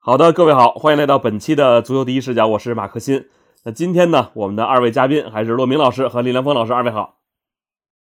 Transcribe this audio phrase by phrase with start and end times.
[0.00, 3.26] 好的，各位好，欢迎来到本期的足球第一视角，我是马克新。
[3.64, 7.18] 那今天呢，我们的二位嘉宾还是骆明老师和李良峰老师，二位好。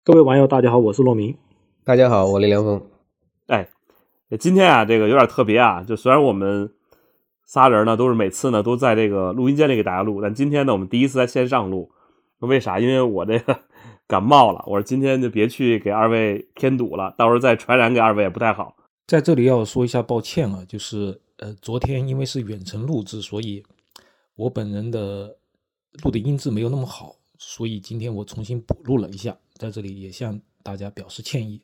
[0.04, 1.36] 各位网友，大家好，我是骆明。
[1.84, 2.80] 大家好，我李良峰。
[3.48, 3.68] 哎，
[4.38, 6.72] 今天啊，这个有点特别啊，就虽然我们
[7.44, 11.90] 仨人呢都是每次呢都在这个录音间里给大家录，但今天呢我们第一次在线上录。
[12.38, 12.78] 为啥？
[12.78, 13.58] 因为我这个
[14.06, 18.76] 感冒了，我说今天就别去给二位添堵了，到时候再传染给二位也不太好。
[19.06, 23.62] 在这里要说一下抱歉啊，就是呃，昨天因为是远程录制，所以
[24.36, 25.34] 我本人的
[26.02, 31.58] 录的音质没有那么好，所以今天我重新补录了一下，在这里也向大家表示歉意。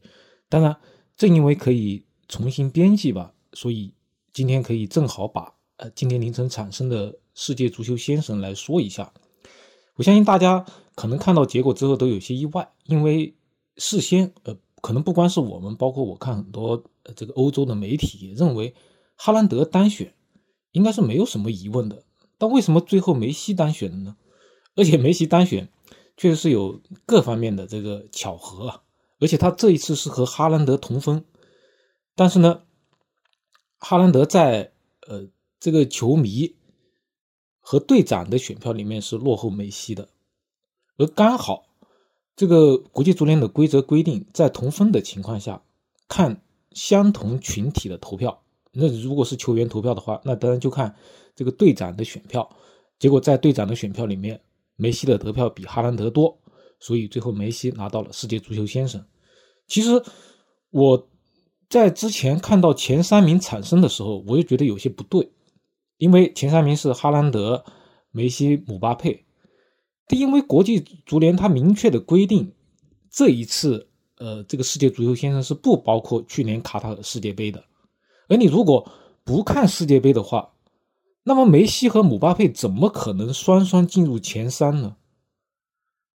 [0.48, 0.74] 当然，
[1.14, 3.92] 正因为可以重新编辑吧，所以
[4.32, 9.12] 今天可以正好把呃今天凌晨产生的世界足球先生来说一下。
[9.96, 13.34] 我相信大家可能看到结果之后都有些意外，因为
[13.76, 16.82] 事先呃，可能不光是我们，包括我看很多
[17.14, 18.74] 这个欧洲的媒体也认为
[19.16, 20.14] 哈兰德单选
[20.70, 22.04] 应该是没有什么疑问的。
[22.38, 24.16] 但为什么最后梅西单选了呢？
[24.74, 25.68] 而且梅西单选
[26.16, 28.82] 确实是有各方面的这个巧合啊，
[29.18, 31.24] 而且他这一次是和哈兰德同分，
[32.14, 32.62] 但是呢，
[33.78, 34.72] 哈兰德在
[35.08, 35.26] 呃
[35.58, 36.54] 这个球迷。
[37.68, 40.08] 和队长的选票里面是落后梅西的，
[40.98, 41.66] 而刚好
[42.36, 45.64] 这个国际足联的规则规定，在同分的情况下
[46.06, 48.44] 看相同群体的投票。
[48.76, 50.94] 那如果是球员投票的话，那当然就看
[51.34, 52.48] 这个队长的选票。
[52.98, 54.40] 结果在队长的选票里面，
[54.76, 56.38] 梅西的得票比哈兰德多，
[56.80, 59.04] 所以最后梅西拿到了世界足球先生。
[59.66, 60.02] 其实
[60.70, 61.08] 我
[61.68, 65.30] 在之前看到前三名产生的时候，我就觉得有些不对。
[65.98, 67.64] 因为前三名是哈兰德、
[68.10, 69.24] 梅西、姆巴佩，
[70.10, 72.52] 因为国际足联它明确的规定，
[73.10, 77.64] 这一次呃这个世界足球先生是不包括去年卡塔尔世界杯的。
[78.28, 78.90] 而你如果
[79.24, 80.52] 不看世界杯的话，
[81.24, 84.96] 那么梅西和姆巴佩怎么可能双双进入前三呢？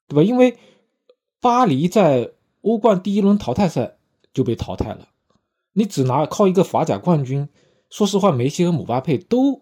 [0.07, 0.23] 对吧？
[0.23, 0.57] 因为
[1.39, 3.97] 巴黎在欧冠第一轮淘汰赛
[4.33, 5.09] 就被淘汰了，
[5.73, 7.47] 你只拿靠一个法甲冠军。
[7.89, 9.61] 说实话，梅西和姆巴佩都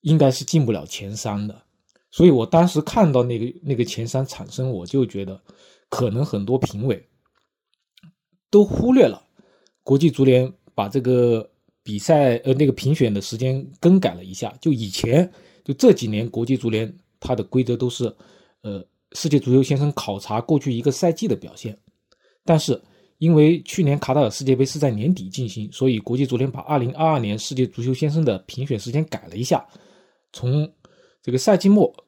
[0.00, 1.62] 应该是进不了前三的，
[2.10, 5.42] 所以我当时看到那个那个前三产生，我就觉得
[5.88, 7.08] 可能很多评委
[8.48, 9.24] 都忽略了
[9.82, 11.50] 国际足联把这个
[11.88, 14.54] 比赛呃那个评选的时间更改了一下。
[14.60, 15.32] 就以前
[15.64, 18.14] 就这几年国际足联它的规则都是
[18.60, 21.74] 呃世界足球先生考察过去一个赛季的表现，
[22.44, 22.78] 但是。
[23.18, 29.66] 因为去年卡塔尔世界杯是在年底进行，所以国际足联把2022年世界足球先生的评选时间改了一下，
[30.32, 30.72] 从
[31.20, 31.92] 这个赛季末